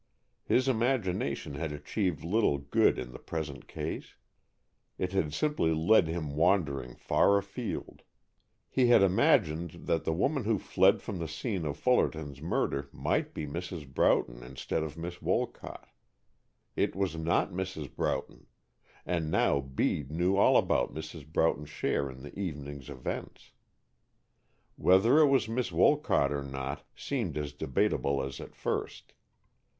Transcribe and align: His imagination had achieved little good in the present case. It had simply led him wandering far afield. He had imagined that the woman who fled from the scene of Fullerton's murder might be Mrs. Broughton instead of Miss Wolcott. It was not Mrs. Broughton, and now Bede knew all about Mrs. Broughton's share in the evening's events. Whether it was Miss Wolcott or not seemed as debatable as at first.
His 0.45 0.67
imagination 0.67 1.53
had 1.53 1.71
achieved 1.71 2.23
little 2.23 2.57
good 2.57 2.97
in 2.97 3.11
the 3.11 3.19
present 3.19 3.67
case. 3.67 4.15
It 4.97 5.11
had 5.11 5.31
simply 5.31 5.75
led 5.75 6.07
him 6.07 6.35
wandering 6.35 6.95
far 6.95 7.37
afield. 7.37 8.01
He 8.67 8.87
had 8.87 9.03
imagined 9.03 9.85
that 9.85 10.03
the 10.03 10.11
woman 10.11 10.43
who 10.45 10.57
fled 10.57 11.03
from 11.03 11.19
the 11.19 11.27
scene 11.27 11.65
of 11.67 11.77
Fullerton's 11.77 12.41
murder 12.41 12.89
might 12.91 13.31
be 13.35 13.45
Mrs. 13.45 13.87
Broughton 13.93 14.41
instead 14.41 14.81
of 14.81 14.97
Miss 14.97 15.21
Wolcott. 15.21 15.85
It 16.75 16.95
was 16.95 17.15
not 17.15 17.51
Mrs. 17.51 17.95
Broughton, 17.95 18.47
and 19.05 19.29
now 19.29 19.59
Bede 19.61 20.09
knew 20.09 20.35
all 20.35 20.57
about 20.57 20.91
Mrs. 20.95 21.31
Broughton's 21.31 21.69
share 21.69 22.09
in 22.09 22.23
the 22.23 22.33
evening's 22.39 22.89
events. 22.89 23.51
Whether 24.77 25.19
it 25.19 25.27
was 25.27 25.47
Miss 25.47 25.71
Wolcott 25.71 26.31
or 26.31 26.41
not 26.41 26.83
seemed 26.95 27.37
as 27.37 27.53
debatable 27.53 28.23
as 28.23 28.41
at 28.41 28.55
first. 28.55 29.13